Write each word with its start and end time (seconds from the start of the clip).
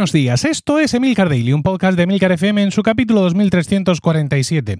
Buenos 0.00 0.12
días, 0.12 0.46
esto 0.46 0.78
es 0.78 0.94
Emilcar 0.94 1.28
Daily, 1.28 1.52
un 1.52 1.62
podcast 1.62 1.94
de 1.94 2.04
Emilcar 2.04 2.32
FM 2.32 2.62
en 2.62 2.70
su 2.70 2.82
capítulo 2.82 3.20
2347. 3.20 4.78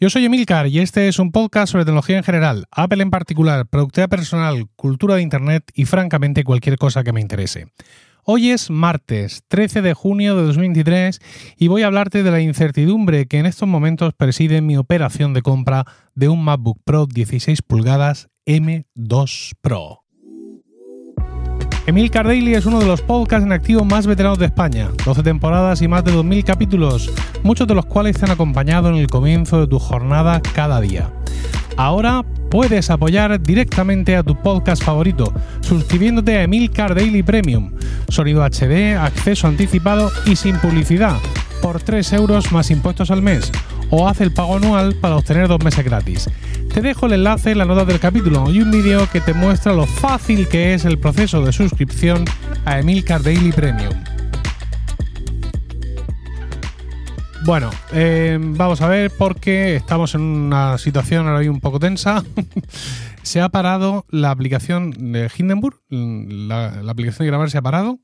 Yo 0.00 0.08
soy 0.08 0.24
Emilcar 0.24 0.66
y 0.66 0.78
este 0.78 1.08
es 1.08 1.18
un 1.18 1.30
podcast 1.30 1.72
sobre 1.72 1.84
tecnología 1.84 2.16
en 2.16 2.24
general, 2.24 2.64
Apple 2.70 3.02
en 3.02 3.10
particular, 3.10 3.66
productividad 3.66 4.08
personal, 4.08 4.64
cultura 4.74 5.16
de 5.16 5.22
Internet 5.22 5.70
y 5.74 5.84
francamente 5.84 6.42
cualquier 6.42 6.78
cosa 6.78 7.04
que 7.04 7.12
me 7.12 7.20
interese. 7.20 7.66
Hoy 8.24 8.50
es 8.50 8.70
martes 8.70 9.42
13 9.48 9.82
de 9.82 9.94
junio 9.94 10.36
de 10.36 10.44
2023 10.44 11.18
y 11.58 11.66
voy 11.66 11.82
a 11.82 11.88
hablarte 11.88 12.22
de 12.22 12.30
la 12.30 12.40
incertidumbre 12.40 13.26
que 13.26 13.40
en 13.40 13.46
estos 13.46 13.68
momentos 13.68 14.14
preside 14.14 14.60
mi 14.60 14.76
operación 14.76 15.34
de 15.34 15.42
compra 15.42 15.86
de 16.14 16.28
un 16.28 16.44
MacBook 16.44 16.78
Pro 16.84 17.06
16 17.06 17.62
pulgadas 17.62 18.28
M2 18.46 19.54
Pro. 19.60 20.04
Emil 21.88 22.10
Daily 22.10 22.54
es 22.54 22.64
uno 22.64 22.78
de 22.78 22.86
los 22.86 23.02
podcasts 23.02 23.44
en 23.44 23.50
activo 23.50 23.84
más 23.84 24.06
veteranos 24.06 24.38
de 24.38 24.46
España, 24.46 24.88
12 25.04 25.24
temporadas 25.24 25.82
y 25.82 25.88
más 25.88 26.04
de 26.04 26.12
2.000 26.12 26.44
capítulos, 26.44 27.10
muchos 27.42 27.66
de 27.66 27.74
los 27.74 27.86
cuales 27.86 28.16
te 28.16 28.24
han 28.24 28.30
acompañado 28.30 28.88
en 28.88 28.94
el 28.94 29.08
comienzo 29.08 29.58
de 29.58 29.66
tu 29.66 29.80
jornada 29.80 30.40
cada 30.54 30.80
día. 30.80 31.10
Ahora 31.76 32.24
puedes 32.50 32.90
apoyar 32.90 33.42
directamente 33.42 34.14
a 34.14 34.22
tu 34.22 34.36
podcast 34.36 34.82
favorito, 34.82 35.32
suscribiéndote 35.62 36.36
a 36.36 36.42
Emilcar 36.42 36.94
Daily 36.94 37.22
Premium, 37.22 37.72
sonido 38.12 38.44
HD, 38.44 38.96
acceso 38.96 39.48
anticipado 39.48 40.12
y 40.26 40.36
sin 40.36 40.56
publicidad, 40.58 41.16
por 41.60 41.80
3 41.80 42.12
euros 42.12 42.52
más 42.52 42.70
impuestos 42.70 43.10
al 43.10 43.22
mes, 43.22 43.50
o 43.90 44.08
haz 44.08 44.20
el 44.20 44.32
pago 44.32 44.56
anual 44.56 44.94
para 44.94 45.16
obtener 45.16 45.48
dos 45.48 45.62
meses 45.64 45.84
gratis. 45.84 46.30
Te 46.72 46.80
dejo 46.80 47.06
el 47.06 47.14
enlace 47.14 47.50
en 47.50 47.58
la 47.58 47.64
nota 47.64 47.84
del 47.84 48.00
capítulo 48.00 48.50
y 48.50 48.60
un 48.60 48.70
vídeo 48.70 49.08
que 49.10 49.20
te 49.20 49.34
muestra 49.34 49.72
lo 49.72 49.86
fácil 49.86 50.48
que 50.48 50.74
es 50.74 50.84
el 50.84 50.98
proceso 50.98 51.44
de 51.44 51.52
suscripción 51.52 52.24
a 52.64 52.78
Emilcar 52.78 53.22
Daily 53.22 53.52
Premium. 53.52 53.92
Bueno, 57.44 57.70
eh, 57.92 58.38
vamos 58.40 58.80
a 58.82 58.86
ver 58.86 59.10
porque 59.10 59.74
estamos 59.74 60.14
en 60.14 60.20
una 60.20 60.78
situación 60.78 61.26
ahora 61.26 61.50
un 61.50 61.60
poco 61.60 61.80
tensa. 61.80 62.22
se 63.22 63.40
ha 63.40 63.48
parado 63.48 64.04
la 64.10 64.30
aplicación 64.30 65.12
de 65.12 65.30
Hindenburg, 65.36 65.80
la, 65.88 66.82
aplicación 66.88 67.24
de 67.24 67.30
grabar 67.30 67.50
se 67.50 67.58
ha 67.58 67.62
parado 67.62 68.00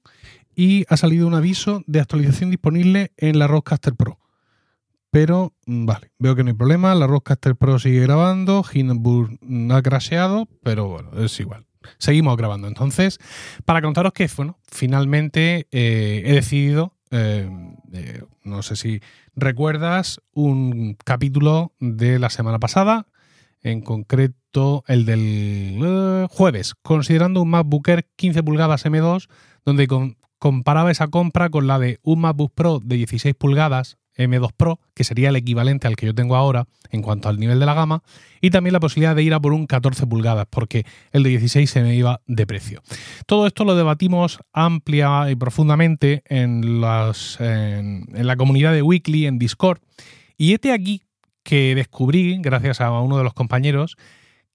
y 0.54 0.84
ha 0.88 0.96
salido 0.96 1.26
un 1.26 1.34
aviso 1.34 1.82
de 1.86 2.00
actualización 2.00 2.50
disponible 2.50 3.12
en 3.16 3.38
la 3.38 3.46
Rodecaster 3.46 3.94
Pro. 3.94 4.18
Pero, 5.10 5.54
mm, 5.66 5.86
vale, 5.86 6.10
veo 6.18 6.36
que 6.36 6.42
no 6.42 6.50
hay 6.50 6.56
problema. 6.56 6.94
La 6.94 7.06
Rodecaster 7.06 7.56
Pro 7.56 7.78
sigue 7.78 8.00
grabando. 8.00 8.64
Hindenburg 8.72 9.38
ha 9.70 9.82
crasheado, 9.82 10.48
pero 10.62 10.88
bueno, 10.88 11.10
es 11.18 11.38
igual. 11.40 11.64
Seguimos 11.98 12.36
grabando. 12.36 12.68
Entonces, 12.68 13.18
para 13.64 13.80
contaros 13.80 14.12
que, 14.12 14.28
bueno, 14.36 14.58
finalmente 14.70 15.66
eh, 15.70 16.22
he 16.26 16.32
decidido, 16.34 16.94
eh, 17.10 17.48
eh, 17.92 18.22
no 18.44 18.62
sé 18.62 18.76
si 18.76 19.00
recuerdas, 19.34 20.20
un 20.32 20.96
capítulo 21.04 21.72
de 21.80 22.18
la 22.18 22.30
semana 22.30 22.58
pasada, 22.58 23.06
en 23.62 23.80
concreto 23.80 24.37
el 24.86 25.04
del 25.04 26.26
jueves, 26.30 26.74
considerando 26.82 27.42
un 27.42 27.50
MacBook 27.50 27.88
Air 27.88 28.06
15 28.16 28.42
pulgadas 28.42 28.84
M2, 28.86 29.28
donde 29.64 29.88
comparaba 30.38 30.90
esa 30.90 31.08
compra 31.08 31.50
con 31.50 31.66
la 31.66 31.78
de 31.78 31.98
un 32.02 32.20
MacBook 32.20 32.52
Pro 32.54 32.80
de 32.82 32.96
16 32.96 33.34
pulgadas 33.34 33.98
M2 34.16 34.50
Pro, 34.56 34.80
que 34.94 35.04
sería 35.04 35.28
el 35.28 35.36
equivalente 35.36 35.86
al 35.86 35.94
que 35.94 36.06
yo 36.06 36.14
tengo 36.14 36.34
ahora 36.34 36.66
en 36.90 37.02
cuanto 37.02 37.28
al 37.28 37.38
nivel 37.38 37.60
de 37.60 37.66
la 37.66 37.74
gama, 37.74 38.02
y 38.40 38.50
también 38.50 38.72
la 38.72 38.80
posibilidad 38.80 39.14
de 39.14 39.22
ir 39.22 39.32
a 39.32 39.40
por 39.40 39.52
un 39.52 39.66
14 39.66 40.06
pulgadas, 40.06 40.46
porque 40.50 40.84
el 41.12 41.22
de 41.22 41.30
16 41.30 41.70
se 41.70 41.82
me 41.82 41.94
iba 41.94 42.20
de 42.26 42.46
precio. 42.46 42.82
Todo 43.26 43.46
esto 43.46 43.64
lo 43.64 43.76
debatimos 43.76 44.40
amplia 44.52 45.30
y 45.30 45.36
profundamente 45.36 46.22
en, 46.26 46.80
las, 46.80 47.40
en, 47.40 48.06
la 48.12 48.36
comunidad 48.36 48.72
de 48.72 48.82
Weekly, 48.82 49.26
en 49.26 49.38
Discord, 49.38 49.78
y 50.36 50.52
este 50.52 50.72
aquí 50.72 51.02
que 51.44 51.74
descubrí, 51.76 52.38
gracias 52.40 52.80
a 52.80 52.90
uno 52.90 53.18
de 53.18 53.24
los 53.24 53.34
compañeros, 53.34 53.96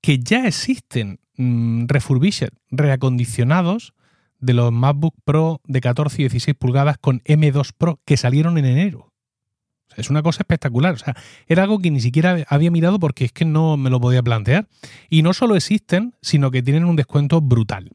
que 0.03 0.19
ya 0.19 0.45
existen 0.45 1.19
mmm, 1.37 1.85
refurbished, 1.87 2.49
reacondicionados, 2.69 3.93
de 4.39 4.53
los 4.53 4.73
MacBook 4.73 5.15
Pro 5.23 5.61
de 5.63 5.79
14 5.79 6.21
y 6.21 6.23
16 6.25 6.57
pulgadas 6.57 6.97
con 6.97 7.21
M2 7.21 7.71
Pro 7.77 8.01
que 8.03 8.17
salieron 8.17 8.57
en 8.57 8.65
enero. 8.65 9.13
Es 9.95 10.09
una 10.09 10.21
cosa 10.21 10.41
espectacular. 10.41 10.95
O 10.95 10.97
sea, 10.97 11.15
era 11.47 11.63
algo 11.63 11.79
que 11.79 11.89
ni 11.91 12.01
siquiera 12.01 12.43
había 12.49 12.71
mirado 12.71 12.99
porque 12.99 13.23
es 13.23 13.31
que 13.31 13.45
no 13.45 13.77
me 13.77 13.89
lo 13.89 14.01
podía 14.01 14.21
plantear. 14.21 14.67
Y 15.09 15.21
no 15.21 15.33
solo 15.33 15.55
existen, 15.55 16.15
sino 16.21 16.51
que 16.51 16.61
tienen 16.61 16.83
un 16.83 16.97
descuento 16.97 17.39
brutal. 17.39 17.91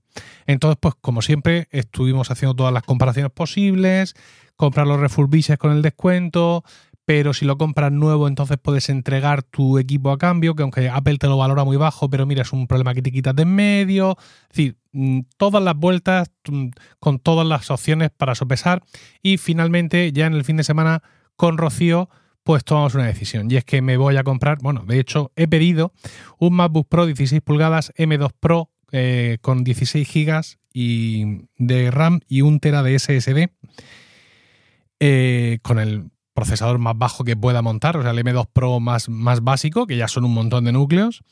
Entonces, 0.46 0.78
pues 0.80 0.94
como 1.00 1.20
siempre, 1.20 1.68
estuvimos 1.70 2.30
haciendo 2.30 2.54
todas 2.54 2.72
las 2.72 2.84
comparaciones 2.84 3.32
posibles, 3.32 4.14
comprar 4.56 4.86
los 4.86 5.00
refurbishes 5.00 5.58
con 5.58 5.72
el 5.72 5.82
descuento, 5.82 6.64
pero 7.08 7.32
si 7.32 7.46
lo 7.46 7.56
compras 7.56 7.90
nuevo, 7.90 8.28
entonces 8.28 8.58
puedes 8.60 8.90
entregar 8.90 9.42
tu 9.42 9.78
equipo 9.78 10.10
a 10.10 10.18
cambio, 10.18 10.54
que 10.54 10.62
aunque 10.62 10.90
Apple 10.90 11.16
te 11.16 11.26
lo 11.26 11.38
valora 11.38 11.64
muy 11.64 11.78
bajo, 11.78 12.10
pero 12.10 12.26
mira, 12.26 12.42
es 12.42 12.52
un 12.52 12.66
problema 12.66 12.92
que 12.92 13.00
te 13.00 13.10
quitas 13.10 13.34
de 13.34 13.44
en 13.44 13.54
medio. 13.54 14.18
Es 14.42 14.48
decir, 14.48 14.76
mm, 14.92 15.20
todas 15.38 15.62
las 15.62 15.74
vueltas 15.74 16.30
mm, 16.50 16.66
con 16.98 17.18
todas 17.18 17.46
las 17.46 17.70
opciones 17.70 18.10
para 18.14 18.34
sopesar. 18.34 18.82
Y 19.22 19.38
finalmente, 19.38 20.12
ya 20.12 20.26
en 20.26 20.34
el 20.34 20.44
fin 20.44 20.58
de 20.58 20.64
semana 20.64 21.02
con 21.34 21.56
Rocío, 21.56 22.10
pues 22.42 22.62
tomamos 22.62 22.94
una 22.94 23.06
decisión. 23.06 23.50
Y 23.50 23.56
es 23.56 23.64
que 23.64 23.80
me 23.80 23.96
voy 23.96 24.18
a 24.18 24.22
comprar, 24.22 24.58
bueno, 24.60 24.84
de 24.86 25.00
hecho 25.00 25.32
he 25.34 25.48
pedido 25.48 25.94
un 26.38 26.56
MacBook 26.56 26.88
Pro 26.90 27.06
16 27.06 27.40
pulgadas 27.40 27.90
M2 27.96 28.32
Pro 28.38 28.68
eh, 28.92 29.38
con 29.40 29.64
16 29.64 30.06
GB 30.06 30.58
de 31.56 31.90
RAM 31.90 32.20
y 32.28 32.42
un 32.42 32.60
tera 32.60 32.82
de 32.82 32.98
SSD 32.98 33.48
eh, 35.00 35.58
con 35.62 35.78
el 35.78 36.10
procesador 36.38 36.78
más 36.78 36.96
bajo 36.96 37.24
que 37.24 37.36
pueda 37.36 37.62
montar, 37.62 37.96
o 37.96 38.02
sea, 38.02 38.12
el 38.12 38.18
M2 38.18 38.48
Pro 38.52 38.80
más, 38.80 39.08
más 39.08 39.42
básico, 39.42 39.86
que 39.86 39.96
ya 39.96 40.08
son 40.08 40.24
un 40.24 40.34
montón 40.34 40.64
de 40.64 40.72
núcleos, 40.72 41.22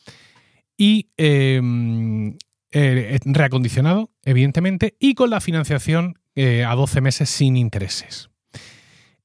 y 0.77 1.09
em, 1.17 2.37
eh, 2.73 3.19
reacondicionado, 3.25 4.11
evidentemente, 4.25 4.97
y 5.01 5.15
con 5.15 5.31
la 5.31 5.41
financiación 5.41 6.19
a 6.37 6.75
12 6.75 7.01
meses 7.01 7.31
sin 7.31 7.57
intereses. 7.57 8.29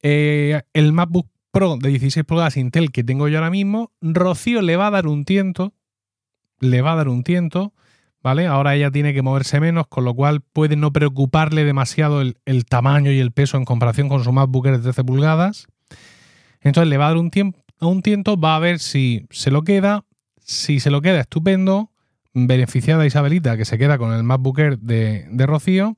Eh, 0.03 0.61
el 0.73 0.93
MacBook 0.93 1.27
Pro 1.51 1.77
de 1.77 1.89
16 1.89 2.25
pulgadas 2.25 2.57
Intel 2.57 2.91
que 2.91 3.03
tengo 3.03 3.27
yo 3.27 3.37
ahora 3.37 3.51
mismo, 3.51 3.91
Rocío 4.01 4.61
le 4.61 4.77
va 4.77 4.87
a 4.87 4.91
dar 4.91 5.05
un 5.05 5.25
tiento, 5.25 5.73
le 6.59 6.81
va 6.81 6.93
a 6.93 6.95
dar 6.95 7.09
un 7.09 7.23
tiento, 7.23 7.73
¿vale? 8.23 8.47
Ahora 8.47 8.73
ella 8.75 8.89
tiene 8.89 9.13
que 9.13 9.21
moverse 9.21 9.59
menos, 9.59 9.87
con 9.87 10.05
lo 10.05 10.13
cual 10.13 10.41
puede 10.41 10.77
no 10.77 10.93
preocuparle 10.93 11.65
demasiado 11.65 12.21
el, 12.21 12.65
tamaño 12.65 13.11
y 13.11 13.19
el 13.19 13.31
peso 13.31 13.57
en 13.57 13.65
comparación 13.65 14.07
con 14.07 14.23
su 14.23 14.31
MacBook 14.31 14.67
de 14.67 14.79
13 14.79 15.03
pulgadas. 15.03 15.67
Entonces 16.61 16.89
le 16.89 16.97
va 16.97 17.05
a 17.05 17.09
dar 17.09 17.17
un, 17.17 17.31
tiempo, 17.31 17.59
un 17.79 18.01
tiento, 18.01 18.37
va 18.37 18.55
a 18.55 18.59
ver 18.59 18.79
si 18.79 19.25
se 19.29 19.51
lo 19.51 19.63
queda. 19.63 20.05
Si 20.39 20.79
se 20.79 20.91
lo 20.91 21.01
queda, 21.01 21.21
estupendo. 21.21 21.91
Beneficiada 22.33 23.05
Isabelita, 23.05 23.57
que 23.57 23.65
se 23.65 23.77
queda 23.77 23.97
con 23.97 24.13
el 24.13 24.23
MacBook 24.23 24.57
de, 24.79 25.27
de 25.29 25.45
Rocío. 25.45 25.97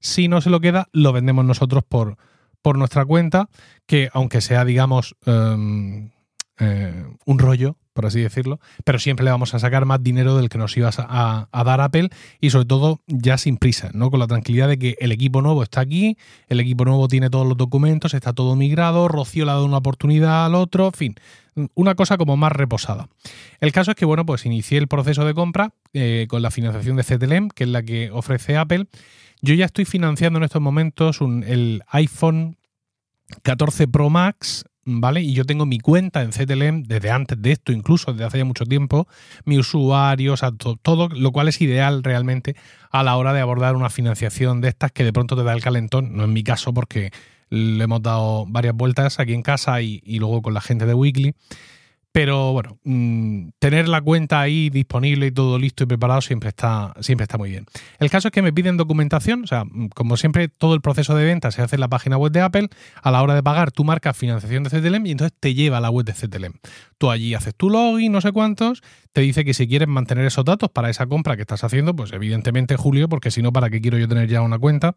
Si 0.00 0.28
no 0.28 0.40
se 0.40 0.50
lo 0.50 0.60
queda, 0.60 0.88
lo 0.92 1.12
vendemos 1.12 1.44
nosotros 1.44 1.84
por, 1.86 2.16
por 2.64 2.78
nuestra 2.78 3.04
cuenta, 3.04 3.50
que 3.86 4.08
aunque 4.14 4.40
sea, 4.40 4.64
digamos, 4.64 5.16
em, 5.26 6.12
eh, 6.58 7.04
un 7.24 7.38
rollo, 7.38 7.76
por 7.92 8.06
así 8.06 8.20
decirlo, 8.20 8.60
pero 8.84 8.98
siempre 8.98 9.24
le 9.24 9.30
vamos 9.30 9.54
a 9.54 9.58
sacar 9.58 9.84
más 9.86 10.02
dinero 10.02 10.36
del 10.36 10.48
que 10.48 10.58
nos 10.58 10.76
ibas 10.76 10.96
a, 10.98 11.48
dar 11.52 11.80
Apple 11.80 12.10
y 12.40 12.50
sobre 12.50 12.66
todo 12.66 13.00
ya 13.06 13.38
sin 13.38 13.56
prisa, 13.56 13.90
¿no? 13.92 14.10
Con 14.10 14.20
la 14.20 14.26
tranquilidad 14.26 14.68
de 14.68 14.78
que 14.78 14.96
el 15.00 15.12
equipo 15.12 15.42
nuevo 15.42 15.62
está 15.62 15.80
aquí, 15.80 16.16
el 16.48 16.60
equipo 16.60 16.84
nuevo 16.84 17.08
tiene 17.08 17.30
todos 17.30 17.46
los 17.46 17.56
documentos, 17.56 18.14
está 18.14 18.32
todo 18.32 18.56
migrado, 18.56 19.08
Rocío 19.08 19.44
le 19.44 19.52
ha 19.52 19.54
dado 19.54 19.66
una 19.66 19.78
oportunidad 19.78 20.46
al 20.46 20.54
otro, 20.54 20.86
en 20.86 20.92
fin, 20.92 21.14
una 21.74 21.94
cosa 21.94 22.18
como 22.18 22.36
más 22.36 22.52
reposada. 22.52 23.08
El 23.60 23.72
caso 23.72 23.92
es 23.92 23.96
que, 23.96 24.04
bueno, 24.04 24.26
pues 24.26 24.44
inicié 24.44 24.78
el 24.78 24.88
proceso 24.88 25.24
de 25.24 25.34
compra 25.34 25.72
eh, 25.92 26.26
con 26.28 26.42
la 26.42 26.50
financiación 26.50 26.96
de 26.96 27.04
CTLM, 27.04 27.48
que 27.48 27.64
es 27.64 27.70
la 27.70 27.82
que 27.82 28.10
ofrece 28.10 28.56
Apple, 28.56 28.86
yo 29.40 29.54
ya 29.54 29.66
estoy 29.66 29.84
financiando 29.84 30.38
en 30.38 30.44
estos 30.44 30.62
momentos 30.62 31.20
el 31.20 31.82
iPhone 31.88 32.56
14 33.42 33.88
Pro 33.88 34.10
Max, 34.10 34.64
¿vale? 34.84 35.20
Y 35.22 35.34
yo 35.34 35.44
tengo 35.44 35.66
mi 35.66 35.78
cuenta 35.78 36.22
en 36.22 36.30
CTLM 36.30 36.84
desde 36.84 37.10
antes 37.10 37.40
de 37.40 37.52
esto, 37.52 37.72
incluso 37.72 38.12
desde 38.12 38.24
hace 38.24 38.38
ya 38.38 38.44
mucho 38.44 38.64
tiempo, 38.64 39.06
mi 39.44 39.58
usuario, 39.58 40.34
o 40.34 40.76
todo, 40.76 41.08
lo 41.08 41.32
cual 41.32 41.48
es 41.48 41.60
ideal 41.60 42.02
realmente 42.02 42.56
a 42.90 43.02
la 43.02 43.16
hora 43.16 43.32
de 43.32 43.40
abordar 43.40 43.76
una 43.76 43.90
financiación 43.90 44.60
de 44.60 44.68
estas 44.68 44.92
que 44.92 45.04
de 45.04 45.12
pronto 45.12 45.36
te 45.36 45.44
da 45.44 45.52
el 45.52 45.62
calentón, 45.62 46.16
no 46.16 46.24
en 46.24 46.32
mi 46.32 46.42
caso 46.42 46.72
porque 46.72 47.10
le 47.50 47.84
hemos 47.84 48.02
dado 48.02 48.46
varias 48.46 48.74
vueltas 48.74 49.20
aquí 49.20 49.34
en 49.34 49.42
casa 49.42 49.80
y, 49.80 50.02
y 50.04 50.18
luego 50.18 50.42
con 50.42 50.54
la 50.54 50.60
gente 50.60 50.86
de 50.86 50.94
Weekly 50.94 51.34
Pero 52.14 52.52
bueno, 52.52 52.78
mm, 52.84 53.48
tener 53.58 53.88
la 53.88 54.00
cuenta 54.00 54.40
ahí 54.40 54.70
disponible 54.70 55.26
y 55.26 55.32
todo 55.32 55.58
listo 55.58 55.82
y 55.82 55.88
preparado 55.88 56.20
siempre 56.20 56.50
está, 56.50 56.94
siempre 57.00 57.24
está 57.24 57.38
muy 57.38 57.50
bien. 57.50 57.66
El 57.98 58.08
caso 58.08 58.28
es 58.28 58.32
que 58.32 58.40
me 58.40 58.52
piden 58.52 58.76
documentación, 58.76 59.42
o 59.42 59.46
sea, 59.48 59.64
mm, 59.64 59.88
como 59.88 60.16
siempre, 60.16 60.46
todo 60.46 60.74
el 60.74 60.80
proceso 60.80 61.16
de 61.16 61.24
venta 61.24 61.50
se 61.50 61.60
hace 61.60 61.74
en 61.74 61.80
la 61.80 61.88
página 61.88 62.16
web 62.16 62.30
de 62.30 62.40
Apple. 62.40 62.68
A 63.02 63.10
la 63.10 63.20
hora 63.20 63.34
de 63.34 63.42
pagar, 63.42 63.72
tú 63.72 63.82
marcas 63.82 64.16
financiación 64.16 64.62
de 64.62 64.70
CTLM 64.70 65.06
y 65.06 65.10
entonces 65.10 65.36
te 65.40 65.54
lleva 65.54 65.78
a 65.78 65.80
la 65.80 65.90
web 65.90 66.06
de 66.06 66.12
CTLM. 66.12 66.52
Tú 66.98 67.10
allí 67.10 67.34
haces 67.34 67.52
tu 67.56 67.68
login, 67.68 68.12
no 68.12 68.20
sé 68.20 68.30
cuántos, 68.30 68.84
te 69.12 69.20
dice 69.20 69.44
que 69.44 69.52
si 69.52 69.66
quieres 69.66 69.88
mantener 69.88 70.24
esos 70.24 70.44
datos 70.44 70.70
para 70.70 70.90
esa 70.90 71.06
compra 71.06 71.34
que 71.34 71.42
estás 71.42 71.64
haciendo, 71.64 71.96
pues 71.96 72.12
evidentemente 72.12 72.76
Julio, 72.76 73.08
porque 73.08 73.32
si 73.32 73.42
no, 73.42 73.52
¿para 73.52 73.70
qué 73.70 73.80
quiero 73.80 73.98
yo 73.98 74.06
tener 74.06 74.28
ya 74.28 74.40
una 74.40 74.60
cuenta? 74.60 74.94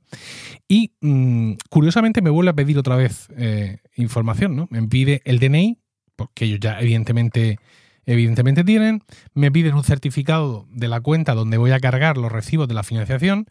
Y 0.67 0.91
mm, 1.01 1.53
curiosamente 1.71 2.21
me 2.21 2.29
vuelve 2.29 2.51
a 2.51 2.53
pedir 2.53 2.77
otra 2.77 2.95
vez 2.95 3.27
eh, 3.37 3.79
información, 3.95 4.55
¿no? 4.55 4.67
Me 4.69 4.83
pide 4.83 5.23
el 5.25 5.39
DNI 5.39 5.79
porque 6.17 6.43
ellos 6.45 6.59
ya 6.59 6.81
evidentemente, 6.81 7.59
evidentemente 8.05 8.65
tienen, 8.65 9.03
me 9.33 9.49
piden 9.49 9.75
un 9.75 9.85
certificado 9.85 10.67
de 10.69 10.89
la 10.89 10.99
cuenta 10.99 11.33
donde 11.33 11.57
voy 11.57 11.71
a 11.71 11.79
cargar 11.79 12.17
los 12.17 12.29
recibos 12.29 12.67
de 12.67 12.73
la 12.73 12.83
financiación, 12.83 13.47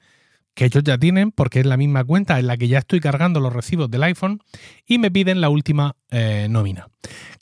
que 0.53 0.65
ellos 0.67 0.83
ya 0.85 0.99
tienen, 0.99 1.33
porque 1.33 1.61
es 1.61 1.67
la 1.67 1.77
misma 1.77 2.03
cuenta 2.05 2.39
en 2.39 2.47
la 2.47 2.57
que 2.57 2.69
ya 2.69 2.79
estoy 2.79 2.99
cargando 3.01 3.41
los 3.41 3.53
recibos 3.53 3.91
del 3.91 4.03
iPhone, 4.03 4.41
y 4.87 4.99
me 4.99 5.11
piden 5.11 5.41
la 5.41 5.49
última 5.49 5.97
eh, 6.11 6.49
nómina. 6.51 6.89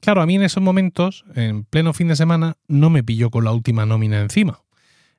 Claro, 0.00 0.20
a 0.20 0.26
mí 0.26 0.34
en 0.34 0.42
esos 0.42 0.62
momentos, 0.62 1.24
en 1.34 1.64
pleno 1.64 1.92
fin 1.92 2.08
de 2.08 2.16
semana, 2.16 2.56
no 2.68 2.90
me 2.90 3.02
pilló 3.02 3.30
con 3.30 3.44
la 3.44 3.52
última 3.52 3.86
nómina 3.86 4.20
encima. 4.20 4.60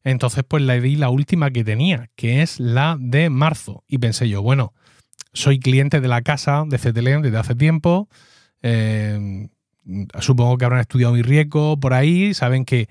Entonces, 0.04 0.44
pues 0.48 0.62
le 0.62 0.80
di 0.81 0.98
la 0.98 1.10
última 1.10 1.50
que 1.52 1.63
tenía, 1.63 2.10
que 2.16 2.44
es 2.44 2.60
la 2.60 2.98
de 3.00 3.30
marzo. 3.30 3.84
Y 3.88 3.98
pensé 3.98 4.30
yo, 4.30 4.44
bueno, 4.44 4.74
soy 5.34 5.60
cliente 5.60 6.00
de 6.00 6.07
la 6.07 6.22
casa 6.22 6.63
de 6.68 6.78
CTLM 6.78 7.22
desde 7.24 7.38
hace 7.38 7.56
tiempo. 7.56 8.07
Eh, 8.62 9.48
supongo 10.20 10.58
que 10.58 10.66
habrán 10.66 10.82
estudiado 10.82 11.14
mi 11.14 11.22
riesgo 11.22 11.80
por 11.80 11.94
ahí, 11.94 12.34
saben 12.34 12.66
que, 12.66 12.88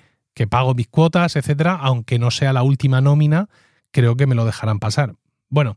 pago 0.49 0.75
mis 0.75 0.89
cuotas, 0.89 1.37
etcétera, 1.37 1.75
aunque 1.75 2.19
no 2.19 2.31
sea 2.31 2.53
la 2.53 2.63
última 2.63 3.01
nómina, 3.01 3.49
creo 3.91 4.17
que 4.17 4.27
me 4.27 4.35
lo 4.35 4.45
dejarán 4.45 4.79
pasar. 4.79 5.15
Bueno, 5.51 5.77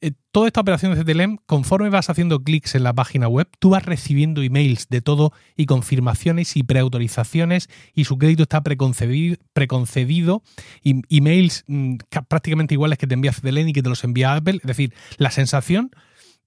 eh, 0.00 0.12
toda 0.30 0.46
esta 0.46 0.60
operación 0.60 0.94
de 0.94 1.02
CTLM, 1.02 1.38
conforme 1.46 1.88
vas 1.88 2.10
haciendo 2.10 2.44
clics 2.44 2.76
en 2.76 2.84
la 2.84 2.92
página 2.92 3.26
web, 3.26 3.48
tú 3.58 3.70
vas 3.70 3.84
recibiendo 3.84 4.42
emails 4.42 4.88
de 4.88 5.00
todo 5.00 5.32
y 5.56 5.66
confirmaciones 5.66 6.56
y 6.56 6.62
preautorizaciones 6.62 7.68
y 7.92 8.04
su 8.04 8.18
crédito 8.18 8.44
está 8.44 8.62
preconcebido, 8.62 9.36
preconcedido 9.52 10.42
y 10.82 11.02
emails 11.08 11.64
mm, 11.66 11.96
prácticamente 12.28 12.74
iguales 12.74 12.98
que 12.98 13.08
te 13.08 13.14
envía 13.14 13.32
CTLM 13.32 13.68
y 13.68 13.72
que 13.72 13.82
te 13.82 13.88
los 13.88 14.04
envía 14.04 14.34
Apple. 14.34 14.58
Es 14.58 14.66
decir, 14.66 14.94
la 15.16 15.32
sensación 15.32 15.90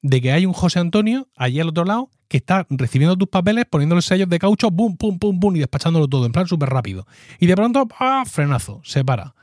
de 0.02 0.22
que 0.22 0.32
hay 0.32 0.46
un 0.46 0.54
José 0.54 0.80
Antonio 0.80 1.28
allí 1.36 1.60
al 1.60 1.70
otro 1.70 1.86
lado 1.86 2.10
que 2.28 2.38
está 2.38 2.66
recibiendo 2.70 3.18
tus 3.18 3.28
papeles, 3.28 3.66
poniéndole 3.66 4.02
sellos 4.02 4.30
de 4.30 4.40
caucho, 4.40 4.70
boom, 4.70 4.98
pum, 4.98 5.18
pum, 5.18 5.40
pum, 5.40 5.56
y 5.56 5.60
despachándolo 5.60 6.08
todo, 6.08 6.26
en 6.26 6.32
plan 6.32 6.48
súper 6.48 6.70
rápido. 6.70 7.08
Y 7.40 7.48
de 7.48 7.56
pronto, 7.56 7.88
¡ah! 8.00 8.24
frenazo, 8.26 8.82
se 8.84 9.04
para. 9.04 9.34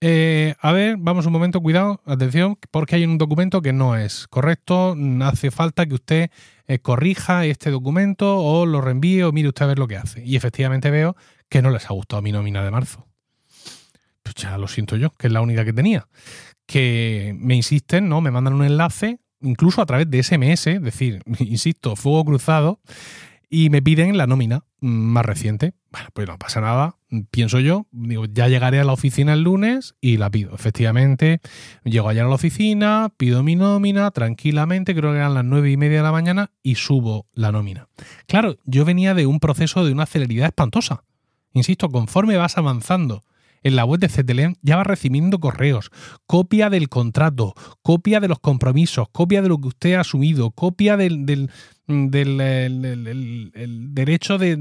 Eh, 0.00 0.54
a 0.58 0.72
ver, 0.72 0.96
vamos 0.98 1.26
un 1.26 1.32
momento, 1.32 1.60
cuidado, 1.60 2.00
atención, 2.06 2.58
porque 2.70 2.96
hay 2.96 3.04
un 3.04 3.18
documento 3.18 3.60
que 3.60 3.74
no 3.74 3.96
es 3.96 4.26
correcto, 4.28 4.96
hace 5.22 5.50
falta 5.50 5.84
que 5.84 5.94
usted 5.94 6.30
eh, 6.66 6.78
corrija 6.78 7.44
este 7.44 7.70
documento 7.70 8.38
o 8.38 8.64
lo 8.64 8.80
reenvíe 8.80 9.22
o 9.24 9.32
mire 9.32 9.48
usted 9.48 9.66
a 9.66 9.68
ver 9.68 9.78
lo 9.78 9.86
que 9.86 9.98
hace. 9.98 10.24
Y 10.24 10.36
efectivamente 10.36 10.90
veo 10.90 11.16
que 11.50 11.60
no 11.60 11.70
les 11.70 11.84
ha 11.90 11.92
gustado 11.92 12.22
mi 12.22 12.32
nómina 12.32 12.64
de 12.64 12.70
marzo. 12.70 13.06
Pues 14.22 14.34
ya 14.36 14.56
lo 14.56 14.68
siento 14.68 14.96
yo, 14.96 15.10
que 15.10 15.26
es 15.26 15.32
la 15.32 15.42
única 15.42 15.66
que 15.66 15.74
tenía. 15.74 16.08
Que 16.64 17.36
me 17.38 17.54
insisten, 17.54 18.08
¿no? 18.08 18.22
Me 18.22 18.30
mandan 18.30 18.54
un 18.54 18.64
enlace 18.64 19.18
incluso 19.40 19.82
a 19.82 19.86
través 19.86 20.10
de 20.10 20.22
SMS, 20.22 20.66
es 20.66 20.82
decir, 20.82 21.22
insisto, 21.38 21.96
fuego 21.96 22.24
cruzado, 22.24 22.80
y 23.52 23.68
me 23.68 23.82
piden 23.82 24.16
la 24.16 24.28
nómina 24.28 24.64
más 24.80 25.26
reciente. 25.26 25.74
Bueno, 25.90 26.08
pues 26.12 26.28
no 26.28 26.38
pasa 26.38 26.60
nada, 26.60 26.96
pienso 27.32 27.58
yo, 27.58 27.86
digo, 27.90 28.26
ya 28.26 28.46
llegaré 28.46 28.78
a 28.78 28.84
la 28.84 28.92
oficina 28.92 29.32
el 29.32 29.42
lunes 29.42 29.96
y 30.00 30.18
la 30.18 30.30
pido. 30.30 30.54
Efectivamente, 30.54 31.40
llego 31.82 32.08
allá 32.08 32.24
a 32.24 32.28
la 32.28 32.34
oficina, 32.36 33.12
pido 33.16 33.42
mi 33.42 33.56
nómina 33.56 34.12
tranquilamente, 34.12 34.94
creo 34.94 35.10
que 35.10 35.18
eran 35.18 35.34
las 35.34 35.44
nueve 35.44 35.72
y 35.72 35.76
media 35.76 35.98
de 35.98 36.04
la 36.04 36.12
mañana, 36.12 36.52
y 36.62 36.76
subo 36.76 37.26
la 37.32 37.50
nómina. 37.50 37.88
Claro, 38.26 38.56
yo 38.64 38.84
venía 38.84 39.14
de 39.14 39.26
un 39.26 39.40
proceso 39.40 39.84
de 39.84 39.92
una 39.92 40.06
celeridad 40.06 40.46
espantosa. 40.46 41.02
Insisto, 41.52 41.88
conforme 41.88 42.36
vas 42.36 42.56
avanzando 42.56 43.24
en 43.62 43.76
la 43.76 43.84
web 43.84 44.00
de 44.00 44.08
CTLM 44.08 44.54
ya 44.62 44.76
va 44.76 44.84
recibiendo 44.84 45.38
correos, 45.38 45.90
copia 46.26 46.70
del 46.70 46.88
contrato, 46.88 47.54
copia 47.82 48.20
de 48.20 48.28
los 48.28 48.40
compromisos, 48.40 49.08
copia 49.10 49.42
de 49.42 49.48
lo 49.48 49.60
que 49.60 49.68
usted 49.68 49.94
ha 49.94 50.00
asumido, 50.00 50.50
copia 50.50 50.96
del, 50.96 51.26
del, 51.26 51.50
derecho 53.94 54.38
de, 54.38 54.56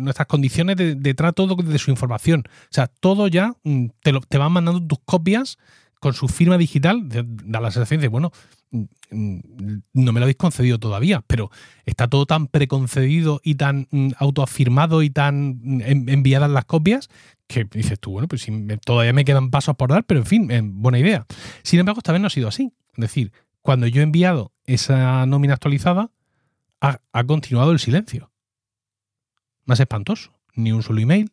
nuestras 0.00 0.26
condiciones 0.26 0.76
de, 0.76 1.14
trato 1.14 1.46
de 1.46 1.78
su 1.78 1.90
información. 1.90 2.44
O 2.46 2.70
sea, 2.70 2.88
todo 2.88 3.28
ya 3.28 3.54
mm, 3.64 3.86
te, 4.02 4.12
lo, 4.12 4.20
te 4.20 4.38
van 4.38 4.52
mandando 4.52 4.80
tus 4.86 4.98
copias 5.04 5.58
con 6.00 6.14
su 6.14 6.28
firma 6.28 6.56
digital, 6.56 7.02
da 7.06 7.60
la 7.60 7.70
sensación 7.70 8.00
de, 8.00 8.08
bueno, 8.08 8.32
mm, 8.70 8.84
mm, 9.10 9.82
no 9.92 10.12
me 10.12 10.20
lo 10.20 10.24
habéis 10.24 10.38
concedido 10.38 10.78
todavía, 10.78 11.22
pero 11.26 11.50
está 11.84 12.08
todo 12.08 12.24
tan 12.24 12.46
preconcedido 12.46 13.40
y 13.44 13.56
tan 13.56 13.86
autoafirmado 14.16 15.02
y 15.02 15.10
tan 15.10 15.60
enviadas 15.84 16.50
las 16.50 16.64
copias 16.64 17.10
que 17.50 17.64
dices 17.64 17.98
tú, 17.98 18.12
bueno, 18.12 18.28
pues 18.28 18.46
todavía 18.84 19.12
me 19.12 19.24
quedan 19.24 19.50
pasos 19.50 19.76
por 19.76 19.90
dar, 19.90 20.04
pero 20.04 20.20
en 20.20 20.26
fin, 20.26 20.50
eh, 20.50 20.60
buena 20.62 20.98
idea. 20.98 21.26
Sin 21.62 21.80
embargo, 21.80 21.98
esta 21.98 22.12
vez 22.12 22.20
no 22.20 22.28
ha 22.28 22.30
sido 22.30 22.48
así. 22.48 22.72
Es 22.94 23.00
decir, 23.00 23.32
cuando 23.60 23.86
yo 23.86 24.00
he 24.00 24.04
enviado 24.04 24.52
esa 24.66 25.26
nómina 25.26 25.54
actualizada, 25.54 26.10
ha, 26.80 27.24
continuado 27.24 27.72
el 27.72 27.78
silencio. 27.78 28.30
Más 29.64 29.80
espantoso. 29.80 30.32
Ni 30.54 30.72
un 30.72 30.82
solo 30.82 31.00
email. 31.00 31.32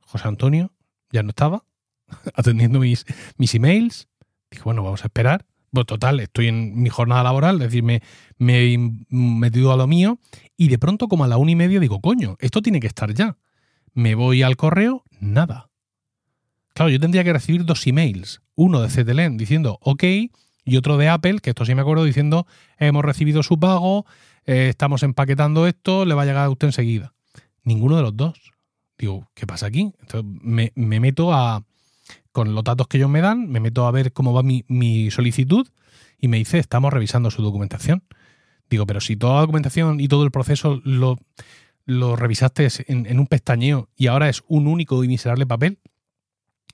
José 0.00 0.28
Antonio 0.28 0.72
ya 1.10 1.22
no 1.22 1.30
estaba 1.30 1.64
atendiendo 2.34 2.78
mis, 2.78 3.04
mis 3.36 3.54
emails. 3.54 4.08
Dije, 4.50 4.62
bueno, 4.64 4.82
vamos 4.82 5.02
a 5.02 5.06
esperar. 5.06 5.46
Bueno, 5.70 5.86
total, 5.86 6.20
estoy 6.20 6.48
en 6.48 6.82
mi 6.82 6.90
jornada 6.90 7.22
laboral, 7.22 7.56
es 7.56 7.68
decir, 7.68 7.82
me, 7.82 8.02
me 8.36 8.74
he 8.74 8.78
metido 9.08 9.72
a 9.72 9.76
lo 9.78 9.86
mío 9.86 10.18
y 10.58 10.68
de 10.68 10.78
pronto 10.78 11.08
como 11.08 11.24
a 11.24 11.28
la 11.28 11.38
una 11.38 11.52
y 11.52 11.56
media 11.56 11.80
digo, 11.80 12.02
coño, 12.02 12.36
esto 12.40 12.60
tiene 12.60 12.78
que 12.78 12.86
estar 12.88 13.14
ya. 13.14 13.38
Me 13.94 14.14
voy 14.14 14.42
al 14.42 14.56
correo, 14.56 15.04
nada. 15.20 15.68
Claro, 16.74 16.90
yo 16.90 16.98
tendría 16.98 17.24
que 17.24 17.32
recibir 17.32 17.64
dos 17.64 17.86
emails. 17.86 18.42
Uno 18.54 18.80
de 18.80 18.88
CTLN 18.88 19.36
diciendo 19.36 19.78
OK 19.82 20.04
y 20.64 20.76
otro 20.76 20.96
de 20.96 21.08
Apple, 21.08 21.40
que 21.40 21.50
esto 21.50 21.64
sí 21.64 21.74
me 21.74 21.82
acuerdo, 21.82 22.04
diciendo 22.04 22.46
hemos 22.78 23.04
recibido 23.04 23.42
su 23.42 23.58
pago, 23.58 24.06
eh, 24.46 24.68
estamos 24.70 25.02
empaquetando 25.02 25.66
esto, 25.66 26.04
le 26.04 26.14
va 26.14 26.22
a 26.22 26.26
llegar 26.26 26.44
a 26.44 26.50
usted 26.50 26.68
enseguida. 26.68 27.12
Ninguno 27.64 27.96
de 27.96 28.02
los 28.02 28.16
dos. 28.16 28.52
Digo, 28.98 29.28
¿qué 29.34 29.46
pasa 29.46 29.66
aquí? 29.66 29.92
Entonces 30.00 30.24
me, 30.42 30.72
meto 30.74 31.32
a, 31.32 31.64
con 32.30 32.54
los 32.54 32.64
datos 32.64 32.86
que 32.86 32.98
ellos 32.98 33.10
me 33.10 33.20
dan, 33.20 33.48
me 33.50 33.60
meto 33.60 33.86
a 33.86 33.90
ver 33.90 34.12
cómo 34.12 34.32
va 34.32 34.42
mi, 34.42 34.64
mi 34.68 35.10
solicitud 35.10 35.68
y 36.18 36.28
me 36.28 36.38
dice, 36.38 36.58
estamos 36.58 36.92
revisando 36.92 37.30
su 37.30 37.42
documentación. 37.42 38.04
Digo, 38.70 38.86
pero 38.86 39.00
si 39.00 39.16
toda 39.16 39.34
la 39.34 39.40
documentación 39.40 40.00
y 40.00 40.08
todo 40.08 40.24
el 40.24 40.30
proceso 40.30 40.80
lo, 40.84 41.18
lo 41.84 42.16
revisaste 42.16 42.68
en, 42.86 43.18
un 43.18 43.26
pestañeo 43.26 43.88
y 43.96 44.06
ahora 44.06 44.28
es 44.28 44.42
un 44.48 44.66
único 44.66 45.02
y 45.04 45.08
miserable 45.08 45.46
papel, 45.46 45.78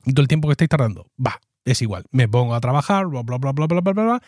todo 0.05 0.23
el 0.23 0.29
tiempo 0.29 0.49
que 0.49 0.53
estáis 0.53 0.69
tardando, 0.69 1.07
va, 1.25 1.41
es 1.65 1.83
igual. 1.83 2.05
Me 2.11 2.29
pongo 2.29 2.55
a 2.55 2.61
trabajar, 2.61 3.07
bla, 3.07 3.23
bla, 3.23 3.39
bla, 3.39 3.53
bla, 3.53 3.67
bla, 3.67 3.81
bla, 3.81 3.93
bla. 3.93 4.23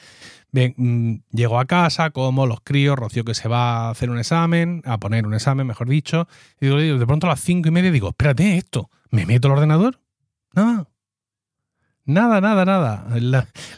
Mm, 0.76 1.22
llego 1.32 1.58
a 1.58 1.64
casa, 1.64 2.10
como 2.10 2.46
los 2.46 2.60
críos, 2.60 2.99
Rocío 2.99 3.25
que 3.25 3.34
se 3.34 3.49
va 3.49 3.87
a 3.87 3.90
hacer 3.90 4.10
un 4.10 4.18
examen, 4.18 4.82
a 4.84 4.99
poner 4.99 5.26
un 5.26 5.34
examen, 5.34 5.66
mejor 5.66 5.88
dicho. 5.88 6.28
Y 6.60 6.68
de 6.68 7.06
pronto 7.06 7.26
a 7.26 7.30
las 7.30 7.40
cinco 7.40 7.68
y 7.68 7.72
media 7.72 7.90
digo, 7.90 8.08
espérate, 8.10 8.56
esto, 8.56 8.90
¿me 9.10 9.26
meto 9.26 9.49
el 9.49 9.52
ordenador? 9.52 10.00
No, 10.54 10.89
Nada, 12.04 12.40
nada, 12.40 12.64
nada. 12.64 13.07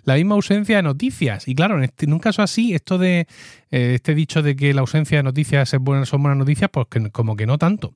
La, 0.04 0.14
misma 0.14 0.36
ausencia 0.36 0.76
de 0.76 0.82
noticias. 0.82 1.48
Y 1.48 1.54
claro, 1.54 1.76
en, 1.76 1.84
este, 1.84 2.06
un 2.06 2.18
caso 2.18 2.42
así, 2.42 2.74
esto 2.74 2.98
de 2.98 3.26
eh, 3.70 3.94
este 3.94 4.14
dicho 4.14 4.42
de 4.42 4.56
que 4.56 4.72
la 4.72 4.80
ausencia 4.80 5.18
de 5.18 5.22
noticias 5.22 5.74
es 5.74 5.80
buena, 5.80 6.06
son 6.06 6.22
buenas 6.22 6.38
noticias, 6.38 6.70
pues 6.72 6.86
como 7.12 7.36
que 7.36 7.46
no 7.46 7.58
tanto. 7.58 7.94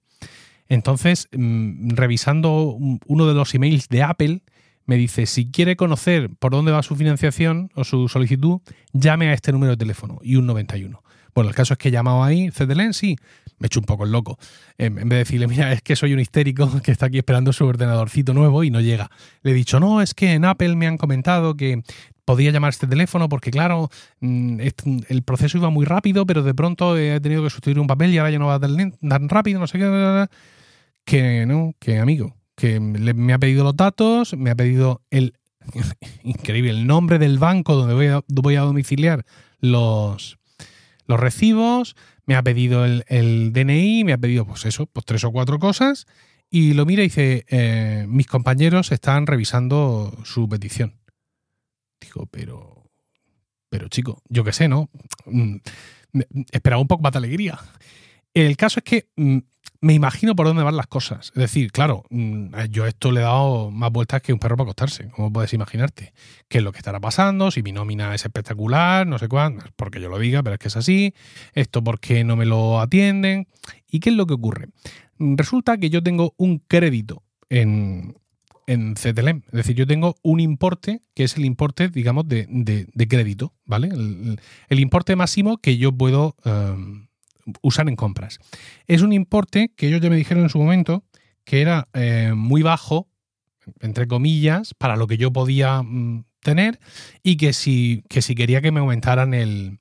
Entonces, 0.68 1.28
mm, 1.32 1.90
revisando 1.90 2.76
uno 3.06 3.26
de 3.26 3.34
los 3.34 3.54
emails 3.54 3.88
de 3.88 4.02
Apple, 4.02 4.42
me 4.84 4.96
dice, 4.96 5.26
si 5.26 5.50
quiere 5.50 5.76
conocer 5.76 6.30
por 6.38 6.52
dónde 6.52 6.72
va 6.72 6.82
su 6.82 6.96
financiación 6.96 7.70
o 7.74 7.84
su 7.84 8.08
solicitud, 8.08 8.60
llame 8.92 9.28
a 9.28 9.32
este 9.32 9.52
número 9.52 9.72
de 9.72 9.76
teléfono 9.76 10.18
y 10.22 10.36
un 10.36 10.46
91. 10.46 11.02
Bueno, 11.36 11.50
el 11.50 11.54
caso 11.54 11.74
es 11.74 11.78
que 11.78 11.88
he 11.88 11.92
llamado 11.92 12.24
ahí, 12.24 12.50
CDLEN, 12.50 12.94
sí, 12.94 13.14
me 13.58 13.66
he 13.66 13.66
hecho 13.66 13.78
un 13.78 13.84
poco 13.84 14.04
el 14.04 14.10
loco. 14.10 14.38
En, 14.78 14.94
vez 14.94 15.06
de 15.06 15.16
decirle, 15.16 15.46
mira, 15.46 15.70
es 15.70 15.82
que 15.82 15.94
soy 15.94 16.14
un 16.14 16.18
histérico 16.18 16.80
que 16.82 16.90
está 16.90 17.06
aquí 17.06 17.18
esperando 17.18 17.52
su 17.52 17.66
ordenadorcito 17.66 18.32
nuevo 18.32 18.64
y 18.64 18.70
no 18.70 18.80
llega. 18.80 19.10
Le 19.42 19.50
he 19.50 19.54
dicho, 19.54 19.78
no, 19.78 20.00
es 20.00 20.14
que 20.14 20.32
en 20.32 20.46
Apple 20.46 20.74
me 20.76 20.86
han 20.86 20.96
comentado 20.96 21.54
que 21.54 21.82
podía 22.24 22.50
llamar 22.52 22.70
este 22.70 22.86
teléfono 22.86 23.28
porque, 23.28 23.50
claro, 23.50 23.90
mm, 24.20 24.60
el 25.08 25.22
proceso 25.24 25.58
iba 25.58 25.68
muy 25.68 25.84
rápido, 25.84 26.24
pero 26.24 26.42
de 26.42 26.54
pronto 26.54 26.96
he 26.96 27.20
tenido 27.20 27.42
que 27.42 27.50
sustituir 27.50 27.78
un 27.80 27.86
papel 27.86 28.14
y 28.14 28.18
ahora 28.18 28.30
ya 28.30 28.38
no 28.38 28.46
va 28.46 28.58
tan 28.58 29.28
rápido, 29.28 29.60
no 29.60 29.66
sé 29.66 29.78
qué. 29.78 30.26
Que 31.04 31.44
no, 31.44 31.74
que 31.78 31.98
amigo, 31.98 32.34
que 32.54 32.80
me 32.80 33.34
ha 33.34 33.38
pedido 33.38 33.62
los 33.62 33.76
datos, 33.76 34.34
me 34.34 34.48
ha 34.48 34.54
pedido 34.54 35.02
el 35.10 35.34
increíble 36.24 36.70
el 36.70 36.86
nombre 36.86 37.18
del 37.18 37.38
banco 37.38 37.74
donde 37.74 37.92
voy 37.92 38.06
a, 38.06 38.22
voy 38.26 38.56
a 38.56 38.62
domiciliar 38.62 39.26
los, 39.60 40.38
los 41.06 41.20
recibos, 41.20 41.96
me 42.24 42.34
ha 42.34 42.42
pedido 42.42 42.84
el, 42.84 43.52
DNI, 43.52 44.04
me 44.04 44.12
ha 44.12 44.18
pedido, 44.18 44.46
pues 44.46 44.64
eso, 44.64 44.86
pues 44.86 45.06
tres 45.06 45.24
o 45.24 45.32
cuatro 45.32 45.58
cosas, 45.58 46.06
y 46.50 46.74
lo 46.74 46.86
mira 46.86 47.02
y 47.02 47.06
dice, 47.06 47.44
eh, 47.48 48.06
mis 48.08 48.26
compañeros 48.26 48.92
están 48.92 49.26
revisando 49.26 50.16
su 50.24 50.48
petición. 50.48 51.00
Digo, 52.00 52.26
pero, 52.26 52.90
pero 53.68 53.88
chico, 53.88 54.22
yo 54.28 54.44
qué 54.44 54.52
sé, 54.52 54.68
¿no? 54.68 54.90
Mm, 55.26 55.56
esperaba 56.52 56.80
un 56.80 56.88
poco 56.88 57.02
más 57.02 57.12
de 57.12 57.18
alegría. 57.18 57.58
El 58.34 58.56
caso 58.56 58.80
es 58.80 58.84
que 58.84 59.08
mm, 59.16 59.38
me 59.80 59.94
imagino 59.94 60.34
por 60.34 60.46
dónde 60.46 60.62
van 60.62 60.76
las 60.76 60.86
cosas. 60.86 61.28
Es 61.34 61.40
decir, 61.40 61.72
claro, 61.72 62.04
mm, 62.10 62.54
yo 62.70 62.86
esto 62.86 63.10
le 63.12 63.20
he 63.20 63.22
dado 63.22 63.70
más 63.70 63.90
vueltas 63.90 64.22
que 64.22 64.32
un 64.32 64.38
perro 64.38 64.56
para 64.56 64.64
acostarse, 64.64 65.08
como 65.10 65.32
puedes 65.32 65.52
imaginarte. 65.52 66.12
¿Qué 66.48 66.58
es 66.58 66.64
lo 66.64 66.72
que 66.72 66.78
estará 66.78 67.00
pasando? 67.00 67.50
Si 67.50 67.62
mi 67.62 67.72
nómina 67.72 68.14
es 68.14 68.24
espectacular, 68.24 69.06
no 69.06 69.18
sé 69.18 69.28
cuándo, 69.28 69.64
porque 69.76 70.00
yo 70.00 70.08
lo 70.08 70.18
diga, 70.18 70.42
pero 70.42 70.54
es 70.54 70.58
que 70.58 70.68
es 70.68 70.76
así. 70.76 71.14
Esto 71.52 71.82
porque 71.82 72.24
no 72.24 72.36
me 72.36 72.46
lo 72.46 72.80
atienden. 72.80 73.48
¿Y 73.90 74.00
qué 74.00 74.10
es 74.10 74.16
lo 74.16 74.26
que 74.26 74.34
ocurre? 74.34 74.68
Resulta 75.18 75.78
que 75.78 75.90
yo 75.90 76.02
tengo 76.02 76.34
un 76.36 76.58
crédito 76.58 77.22
en, 77.48 78.16
en 78.66 78.94
CTLM. 78.94 79.42
Es 79.46 79.52
decir, 79.52 79.76
yo 79.76 79.86
tengo 79.86 80.16
un 80.22 80.40
importe 80.40 81.00
que 81.14 81.24
es 81.24 81.36
el 81.36 81.44
importe, 81.44 81.88
digamos, 81.88 82.28
de, 82.28 82.46
crédito, 83.08 83.54
¿vale? 83.64 83.88
El, 83.88 84.78
importe 84.80 85.16
máximo 85.16 85.58
que 85.58 85.78
yo 85.78 85.92
puedo 85.92 86.36
em, 86.44 87.05
usar 87.62 87.88
en 87.88 87.96
compras. 87.96 88.38
Es 88.86 89.02
un 89.02 89.12
importe 89.12 89.72
que 89.76 89.88
ellos 89.88 90.00
ya 90.00 90.10
me 90.10 90.16
dijeron 90.16 90.42
en 90.42 90.48
su 90.48 90.58
momento 90.58 91.04
que 91.44 91.60
era 91.60 91.88
eh, 91.94 92.32
muy 92.34 92.62
bajo, 92.62 93.08
entre 93.80 94.06
comillas, 94.06 94.74
para 94.74 94.96
lo 94.96 95.06
que 95.06 95.16
yo 95.16 95.32
podía 95.32 95.82
mm, 95.82 96.24
tener 96.40 96.78
y 97.22 97.36
que 97.36 97.52
si, 97.52 98.04
que 98.08 98.22
si 98.22 98.34
quería 98.34 98.60
que 98.60 98.72
me 98.72 98.80
aumentaran 98.80 99.34
el, 99.34 99.78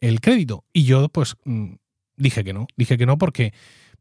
el 0.00 0.20
crédito. 0.20 0.64
Y 0.72 0.84
yo, 0.84 1.08
pues, 1.08 1.36
mm, 1.44 1.74
dije 2.16 2.44
que 2.44 2.52
no. 2.52 2.66
Dije 2.76 2.96
que 2.96 3.06
no 3.06 3.18
porque 3.18 3.52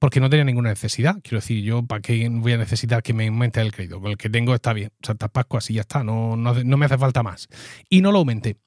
porque 0.03 0.19
no 0.19 0.29
tenía 0.29 0.43
ninguna 0.43 0.69
necesidad. 0.69 1.15
Quiero 1.23 1.37
decir, 1.37 1.63
yo 1.63 1.81
para 1.83 2.01
qué 2.01 2.27
voy 2.29 2.51
a 2.51 2.57
necesitar 2.57 3.01
que 3.01 3.13
me 3.13 3.27
aumente 3.27 3.61
el 3.61 3.71
crédito. 3.71 4.01
Con 4.01 4.11
el 4.11 4.17
que 4.17 4.29
tengo 4.29 4.53
está 4.53 4.73
bien. 4.73 4.91
Santa 5.01 5.29
Pascua, 5.29 5.59
así 5.59 5.75
ya 5.75 5.81
está. 5.81 6.03
No, 6.03 6.35
no, 6.35 6.77
me 6.77 6.85
hace 6.85 6.97
falta 6.97 7.23
más. 7.23 7.47
Y 7.87 8.01
no 8.01 8.11
lo 8.11 8.17
aumenté. 8.19 8.57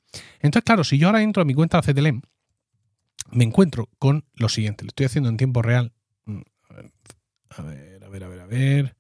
Entonces, 0.41 0.65
claro, 0.65 0.83
si 0.83 0.97
yo 0.97 1.09
ahora 1.09 1.23
entro 1.23 1.43
a 1.43 1.45
mi 1.45 1.53
cuenta 1.53 1.79
de 1.79 1.93
CTLM, 1.93 2.23
me 3.31 3.45
encuentro 3.45 3.89
con 3.99 4.25
lo 4.35 4.49
siguiente. 4.49 4.85
Lo 4.85 4.89
estoy 4.89 5.07
haciendo 5.07 5.29
en 5.29 5.37
tiempo 5.37 5.63
real. 5.63 5.93
Mm, 6.25 6.41
a 7.51 7.63
ver, 7.63 8.05
a 8.05 8.09
ver, 8.09 8.25
a 8.25 8.29
ver, 8.29 8.41
a 8.41 8.47
ver. 8.47 8.97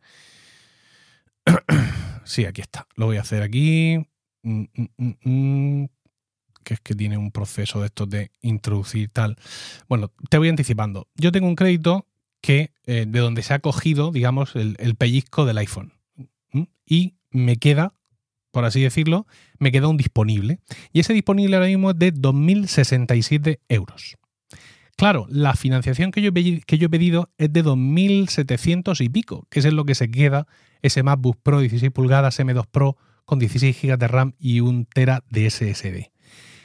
Sí, 2.24 2.44
aquí 2.44 2.60
está. 2.60 2.88
Lo 2.96 3.06
voy 3.06 3.18
a 3.18 3.20
hacer 3.20 3.44
aquí. 3.44 4.04
Mm, 4.42 4.64
mm, 4.96 5.84
que 6.64 6.74
es 6.74 6.80
que 6.80 6.94
tiene 6.96 7.16
un 7.16 7.30
proceso 7.30 7.80
de 7.80 7.86
estos 7.86 8.10
de 8.10 8.32
introducir 8.42 9.08
tal. 9.10 9.36
Bueno, 9.88 10.12
te 10.28 10.36
voy 10.36 10.48
anticipando. 10.48 11.08
Yo 11.14 11.30
tengo 11.30 11.46
un 11.46 11.54
crédito 11.54 12.06
que 12.40 12.72
eh, 12.84 13.06
de 13.08 13.18
donde 13.20 13.42
se 13.42 13.54
ha 13.54 13.60
cogido, 13.60 14.10
digamos, 14.10 14.56
el, 14.56 14.96
pellizco 14.96 15.46
del 15.46 15.58
iPhone. 15.58 15.92
Y 16.84 17.16
me 17.30 17.56
queda, 17.56 17.94
por 18.56 18.64
así 18.64 18.80
decirlo, 18.80 19.26
me 19.58 19.70
queda 19.70 19.86
un 19.86 19.98
disponible. 19.98 20.60
Y 20.90 21.00
ese 21.00 21.12
disponible 21.12 21.56
ahora 21.56 21.68
mismo 21.68 21.90
es 21.90 21.98
de 21.98 22.14
2.067 22.14 23.58
euros. 23.68 24.16
Claro, 24.96 25.26
la 25.28 25.52
financiación 25.52 26.10
que 26.10 26.22
yo, 26.22 26.32
que 26.32 26.78
yo 26.78 26.86
he 26.86 26.88
pedido 26.88 27.28
es 27.36 27.52
de 27.52 27.62
2.700 27.62 29.04
y 29.04 29.10
pico, 29.10 29.46
que 29.50 29.58
es 29.58 29.70
lo 29.70 29.84
que 29.84 29.94
se 29.94 30.10
queda 30.10 30.46
ese 30.80 31.02
MacBook 31.02 31.36
Pro 31.42 31.60
16 31.60 31.92
pulgadas 31.92 32.40
M2 32.40 32.66
Pro 32.70 32.96
con 33.26 33.38
16 33.38 33.78
GB 33.78 33.98
de 33.98 34.08
RAM 34.08 34.32
y 34.38 34.60
un 34.60 34.86
Tera 34.86 35.22
de 35.28 35.50
SSD. 35.50 36.10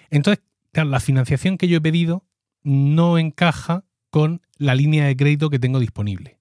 Entonces, 0.10 0.42
la 0.72 1.02
financiación 1.02 1.58
que 1.58 1.68
yo 1.68 1.80
he 1.80 1.82
pedido 1.82 2.26
no 2.64 3.18
encaja 3.18 3.84
con 4.12 4.44
la 4.56 4.76
línea 4.76 5.08
de 5.08 5.18
crédito 5.18 5.50
que 5.50 5.60
tengo 5.60 5.82
disponible. 5.82 6.40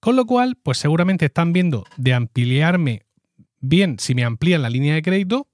Con 0.00 0.16
lo 0.16 0.26
cual, 0.26 0.58
pues 0.62 0.76
seguramente 0.76 1.24
están 1.24 1.54
viendo 1.54 1.86
de 1.96 2.12
ampliarme 2.12 3.06
bien 3.60 3.98
si 3.98 4.14
me 4.14 4.24
amplían 4.24 4.62
la 4.62 4.70
línea 4.70 4.94
de 4.94 5.02
crédito 5.02 5.48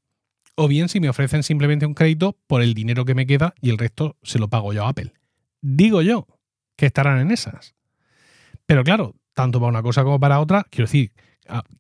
o 0.55 0.69
bien 0.69 0.89
si 0.89 1.01
me 1.01 1.09
ofrecen 1.09 1.43
simplemente 1.43 1.87
un 1.87 1.95
crédito 1.95 2.39
por 2.47 2.63
el 2.63 2.75
dinero 2.75 3.05
que 3.05 3.15
me 3.15 3.27
queda 3.27 3.55
y 3.61 3.71
el 3.71 3.79
resto 3.79 4.17
se 4.23 4.39
lo 4.39 4.49
pago 4.49 4.73
yo 4.73 4.85
a 4.85 4.89
Apple. 4.89 5.13
Digo 5.61 6.03
yo 6.03 6.27
que 6.77 6.87
estarán 6.87 7.19
en 7.19 7.31
esas. 7.31 7.75
Pero 8.65 8.83
claro, 8.83 9.15
tanto 9.35 9.61
para 9.61 9.71
una 9.71 9.83
cosa 9.83 10.03
como 10.03 10.19
para 10.19 10.41
otra, 10.41 10.67
quiero 10.71 10.87
decir, 10.87 11.13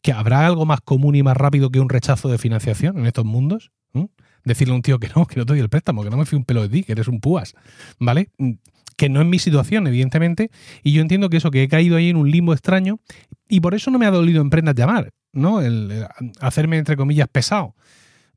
que 0.03 0.13
habrá 0.13 0.47
algo 0.47 0.67
más 0.67 0.81
común 0.81 1.15
y 1.15 1.23
más 1.23 1.37
rápido 1.37 1.71
que 1.71 1.81
un 1.81 1.89
rechazo 1.89 2.29
de 2.29 2.39
financiación 2.39 2.99
en 2.99 3.07
estos 3.07 3.25
mundos. 3.25 3.73
Decirle 4.45 4.75
a 4.75 4.77
un 4.77 4.83
tío 4.83 5.01
que 5.01 5.09
no, 5.09 5.27
que 5.27 5.41
no 5.41 5.45
te 5.45 5.55
doy 5.55 5.61
el 5.61 5.69
préstamo, 5.69 6.05
que 6.05 6.11
no 6.11 6.17
me 6.17 6.25
fui 6.25 6.39
un 6.39 6.45
pelo 6.45 6.63
de 6.63 6.69
ti, 6.69 6.85
que 6.85 6.93
eres 6.93 7.09
un 7.09 7.19
púas, 7.19 7.55
¿vale? 7.99 8.31
que 8.97 9.09
no 9.09 9.21
es 9.21 9.27
mi 9.27 9.39
situación, 9.39 9.87
evidentemente, 9.87 10.51
y 10.83 10.93
yo 10.93 11.03
entiendo 11.03 11.29
que 11.29 11.37
eso, 11.37 11.51
que 11.51 11.63
he 11.63 11.69
caído 11.69 11.97
ahí 11.97 12.11
en 12.11 12.17
un 12.17 12.31
limbo 12.31 12.53
extraño, 12.53 12.99
y 13.49 13.61
por 13.61 13.75
eso 13.75 13.91
no 13.91 13.99
me 13.99 14.07
ha 14.07 14.11
dolido 14.11 14.41
en 14.41 14.51
prendas 14.51 14.75
llamar, 14.75 15.13
¿no? 15.37 15.61
El, 15.61 16.07
hacerme, 16.41 16.79
entre 16.79 16.97
comillas, 16.97 17.29
pesado. 17.29 17.75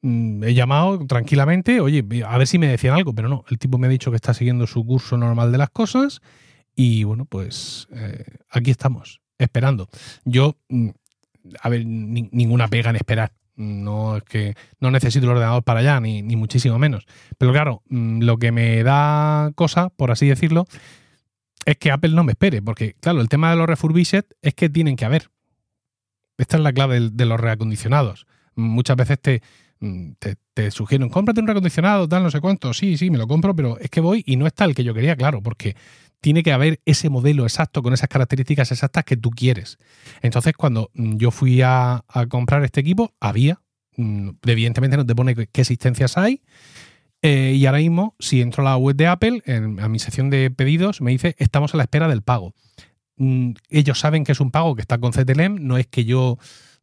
Mm, 0.02 0.44
he 0.44 0.54
llamado 0.54 1.06
tranquilamente, 1.08 1.82
oye, 1.82 2.06
a 2.26 2.38
ver 2.38 2.48
si 2.48 2.58
me 2.58 2.68
decían 2.68 2.96
algo, 2.96 3.14
pero 3.14 3.28
no, 3.28 3.44
el 3.50 3.58
tipo 3.58 3.78
me 3.78 3.88
ha 3.88 3.90
dicho 3.90 4.12
que 4.12 4.16
está 4.16 4.34
siguiendo 4.34 4.68
su 4.68 4.86
curso 4.86 5.18
normal 5.18 5.52
de 5.52 5.58
las 5.58 5.70
cosas, 5.70 6.22
y 6.76 7.04
bueno, 7.04 7.26
pues 7.26 7.88
eh, 7.94 8.24
aquí 8.50 8.72
estamos, 8.72 9.22
esperando. 9.38 9.90
Yo, 10.24 10.56
mm, 10.70 10.90
a 11.62 11.70
ver, 11.70 11.86
ninguna 11.86 12.68
pega 12.68 12.90
en 12.90 12.96
esperar. 12.96 13.34
No 13.56 14.16
es 14.16 14.24
que 14.24 14.56
no 14.80 14.90
necesito 14.90 15.26
el 15.26 15.34
ordenador 15.34 15.64
para 15.64 15.82
allá, 15.82 16.00
ni, 16.00 16.24
muchísimo 16.24 16.80
menos. 16.80 17.06
Pero 17.38 17.52
claro, 17.52 17.84
mm, 17.90 18.22
lo 18.22 18.38
que 18.38 18.54
me 18.54 18.82
da 18.84 19.52
cosa, 19.56 19.90
por 19.90 20.12
así 20.12 20.28
decirlo, 20.28 20.66
es 21.66 21.76
que 21.76 21.92
Apple 21.92 22.12
no 22.12 22.24
me 22.24 22.32
espere. 22.32 22.62
Porque, 22.62 22.96
claro, 23.02 23.20
el 23.20 23.28
tema 23.28 23.50
de 23.50 23.58
los 23.58 23.68
refurbished 23.68 24.24
es 24.42 24.54
que 24.54 24.70
tienen 24.70 24.96
que 24.96 25.04
haber. 25.04 25.30
Esta 26.40 26.58
es 26.58 26.64
la 26.64 26.74
clave 26.74 27.10
de, 27.12 27.26
los 27.26 27.40
reacondicionados. 27.40 28.26
Muchas 28.56 28.96
veces 28.96 29.20
te, 29.22 29.42
mm, 29.80 30.12
te, 30.20 30.38
te, 30.54 30.72
sugieren, 30.72 31.10
cómprate 31.10 31.42
un 31.42 31.48
reacondicionado, 31.48 32.08
tal, 32.08 32.24
no 32.24 32.32
sé 32.32 32.40
cuánto. 32.42 32.74
Sí, 32.74 32.98
sí, 32.98 33.10
me 33.12 33.18
lo 33.18 33.28
compro, 33.28 33.56
pero 33.56 33.78
es 33.80 33.90
que 33.90 34.02
voy 34.02 34.24
y 34.26 34.38
no 34.38 34.48
está 34.48 34.66
el 34.66 34.74
que 34.74 34.84
yo 34.84 34.94
quería, 34.94 35.16
claro, 35.16 35.44
porque 35.44 35.76
tiene 36.22 36.42
que 36.42 36.52
haber 36.52 36.82
ese 36.86 37.10
modelo 37.10 37.44
exacto 37.44 37.82
con 37.82 37.94
esas 37.94 38.10
características 38.10 38.72
exactas 38.72 39.04
que 39.04 39.18
tú 39.18 39.30
quieres. 39.32 39.78
Entonces, 40.22 40.54
cuando 40.56 40.92
mm, 40.94 41.18
yo 41.18 41.32
fui 41.32 41.62
a, 41.62 42.04
comprar 42.30 42.64
este 42.64 42.82
equipo, 42.82 43.14
había, 43.20 43.62
mm, 43.98 44.30
evidentemente 44.46 44.98
no 44.98 45.06
te 45.06 45.16
pone 45.16 45.36
qué 45.36 45.62
existencias 45.62 46.18
hay. 46.18 46.42
Eh, 47.22 47.54
y 47.58 47.66
ahora 47.66 47.80
mismo, 47.80 48.16
si 48.20 48.42
entro 48.42 48.66
a 48.66 48.72
la 48.72 48.78
web 48.78 48.96
de 48.96 49.08
Apple, 49.08 49.42
en, 49.46 49.80
a 49.82 49.90
mi 49.90 50.00
sección 50.00 50.30
de 50.30 50.52
pedidos, 50.52 51.02
me 51.02 51.12
dice, 51.12 51.36
estamos 51.38 51.74
a 51.74 51.78
la 51.78 51.84
espera 51.84 52.08
del 52.08 52.22
pago. 52.22 52.54
Ellos 53.70 54.00
saben 54.00 54.24
que 54.24 54.32
es 54.32 54.40
un 54.40 54.52
pago 54.52 54.76
que 54.76 54.82
está 54.82 54.98
con 54.98 55.12
CTLM, 55.12 55.58
no 55.60 55.78
es 55.78 55.88
que 55.88 56.06
yo 56.06 56.38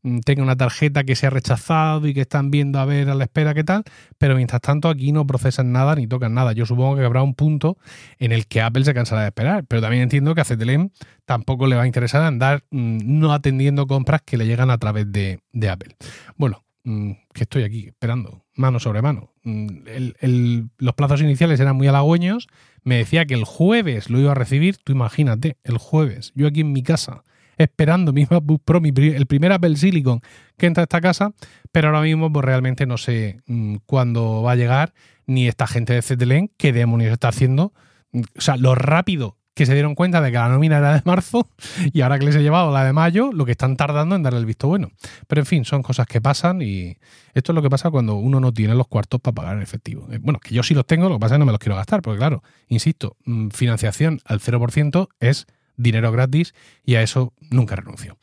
Mm, 0.06 0.20
tenga 0.20 0.44
una 0.44 0.54
tarjeta 0.54 1.02
que 1.02 1.16
se 1.16 1.26
ha 1.26 1.30
rechazado 1.30 2.06
y 2.06 2.14
que 2.14 2.20
están 2.20 2.52
viendo 2.52 2.78
a 2.78 2.84
ver 2.84 3.10
a 3.10 3.14
la 3.16 3.24
espera 3.24 3.54
qué 3.54 3.64
tal, 3.64 3.82
pero 4.18 4.36
mientras 4.36 4.60
tanto 4.60 4.88
aquí 4.88 5.10
no 5.10 5.26
procesan 5.26 5.72
nada 5.72 5.96
ni 5.96 6.06
tocan 6.06 6.32
nada. 6.32 6.52
Yo 6.52 6.64
supongo 6.64 6.94
que 6.94 7.04
habrá 7.04 7.24
un 7.24 7.34
punto 7.34 7.76
en 8.20 8.30
el 8.30 8.46
que 8.46 8.60
Apple 8.60 8.84
se 8.84 8.94
cansará 8.94 9.22
de 9.22 9.28
esperar, 9.28 9.64
pero 9.66 9.82
también 9.82 10.04
entiendo 10.04 10.32
que 10.36 10.42
a 10.42 10.44
CTLM 10.44 10.90
tampoco 11.24 11.66
le 11.66 11.74
va 11.74 11.82
a 11.82 11.86
interesar 11.88 12.22
andar 12.22 12.62
mm, 12.70 12.98
no 13.18 13.32
atendiendo 13.32 13.88
compras 13.88 14.22
que 14.24 14.36
le 14.36 14.46
llegan 14.46 14.70
a 14.70 14.78
través 14.78 15.10
de, 15.10 15.40
Apple. 15.68 15.96
Bueno, 16.36 16.64
mm, 16.84 17.10
que 17.34 17.42
estoy 17.42 17.64
aquí 17.64 17.88
esperando, 17.88 18.44
mano 18.54 18.78
sobre 18.78 19.02
mano. 19.02 19.32
los 19.42 20.94
plazos 20.94 21.20
iniciales 21.20 21.58
eran 21.58 21.74
muy 21.74 21.88
halagüeños. 21.88 22.46
Me 22.86 22.98
decía 22.98 23.26
que 23.26 23.34
el 23.34 23.42
jueves 23.42 24.10
lo 24.10 24.20
iba 24.20 24.30
a 24.30 24.36
recibir. 24.36 24.76
Tú 24.76 24.92
imagínate, 24.92 25.56
el 25.64 25.76
jueves, 25.76 26.30
yo 26.36 26.46
aquí 26.46 26.60
en 26.60 26.70
mi 26.70 26.84
casa, 26.84 27.24
esperando 27.58 28.12
mi 28.12 28.26
MacBook 28.30 28.62
Pro, 28.64 28.80
el 28.80 29.26
primer 29.26 29.50
Apple 29.50 29.74
Silicon 29.74 30.20
que 30.56 30.66
entra 30.66 30.82
a 30.82 30.84
esta 30.84 31.00
casa, 31.00 31.32
pero 31.72 31.88
ahora 31.88 32.02
mismo 32.02 32.32
pues 32.32 32.44
realmente 32.44 32.86
no 32.86 32.96
sé 32.96 33.40
mm, 33.46 33.78
cuándo 33.86 34.40
va 34.42 34.52
a 34.52 34.54
llegar, 34.54 34.94
ni 35.26 35.48
esta 35.48 35.66
gente 35.66 35.94
de 35.94 36.00
CTLN 36.00 36.52
que 36.56 36.72
demonios 36.72 37.12
está 37.12 37.26
haciendo. 37.26 37.72
O 38.12 38.40
sea, 38.40 38.56
lo 38.56 38.76
rápido 38.76 39.35
que 39.56 39.64
se 39.64 39.72
dieron 39.72 39.94
cuenta 39.94 40.20
de 40.20 40.30
que 40.30 40.36
la 40.36 40.50
nómina 40.50 40.76
era 40.76 40.92
de 40.92 41.02
marzo 41.06 41.48
y 41.92 42.02
ahora 42.02 42.18
que 42.18 42.26
les 42.26 42.36
he 42.36 42.42
llevado 42.42 42.70
la 42.72 42.84
de 42.84 42.92
mayo, 42.92 43.32
lo 43.32 43.46
que 43.46 43.52
están 43.52 43.78
tardando 43.78 44.14
en 44.14 44.22
darle 44.22 44.38
el 44.38 44.44
visto 44.44 44.68
bueno. 44.68 44.90
Pero 45.26 45.40
en 45.40 45.46
fin, 45.46 45.64
son 45.64 45.82
cosas 45.82 46.06
que 46.06 46.20
pasan 46.20 46.60
y 46.60 46.98
esto 47.32 47.52
es 47.52 47.54
lo 47.54 47.62
que 47.62 47.70
pasa 47.70 47.90
cuando 47.90 48.16
uno 48.16 48.38
no 48.38 48.52
tiene 48.52 48.74
los 48.74 48.86
cuartos 48.86 49.18
para 49.18 49.34
pagar 49.34 49.56
en 49.56 49.62
efectivo. 49.62 50.08
Eh, 50.12 50.18
bueno, 50.20 50.40
que 50.40 50.54
yo 50.54 50.62
sí 50.62 50.74
los 50.74 50.86
tengo, 50.86 51.08
lo 51.08 51.14
que 51.14 51.20
pasa 51.20 51.34
es 51.34 51.36
que 51.36 51.38
no 51.40 51.46
me 51.46 51.52
los 51.52 51.58
quiero 51.58 51.74
gastar, 51.74 52.02
porque 52.02 52.18
claro, 52.18 52.42
insisto, 52.68 53.16
mm, 53.24 53.48
financiación 53.48 54.20
al 54.26 54.40
0% 54.40 55.08
es 55.20 55.46
dinero 55.76 56.12
gratis 56.12 56.54
y 56.84 56.94
a 56.94 57.02
eso 57.02 57.32
nunca 57.50 57.76
renuncio. 57.76 58.16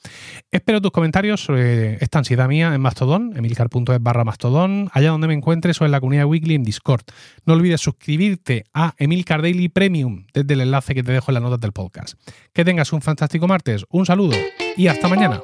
Espero 0.52 0.82
tus 0.82 0.92
comentarios 0.92 1.44
sobre 1.44 2.04
esta 2.04 2.20
ansiedad 2.20 2.48
mía 2.48 2.74
en 2.74 2.82
Mastodon, 2.82 3.34
emilcar.es 3.36 4.02
barra 4.02 4.24
Mastodon, 4.24 4.90
allá 4.94 5.10
donde 5.10 5.28
me 5.28 5.34
encuentres 5.34 5.80
o 5.82 5.86
en 5.86 5.92
la 5.92 6.00
comunidad 6.00 6.26
weekly 6.26 6.56
en 6.56 6.64
Discord. 6.64 7.04
No 7.46 7.54
olvides 7.54 7.82
suscribirte 7.82 8.66
a 8.74 8.94
Emilcar 8.98 9.42
Daily 9.42 9.70
Premium 9.70 10.26
desde 10.34 10.54
el 10.54 10.62
enlace 10.62 10.96
que 10.96 11.04
te 11.04 11.12
dejo 11.12 11.32
en 11.32 11.36
las 11.36 11.44
notas 11.44 11.60
del 11.60 11.72
podcast. 11.72 12.20
Que 12.54 12.66
tengas 12.66 12.94
un 12.94 13.02
fantástico 13.02 13.48
martes, 13.48 13.86
un 13.90 14.06
saludo 14.06 14.36
y 14.76 14.88
hasta 14.88 15.08
mañana. 15.08 15.42